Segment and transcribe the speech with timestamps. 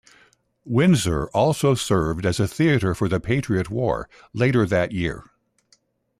[0.65, 5.25] Windsor also served as a theatre for the Patriot War, later that year.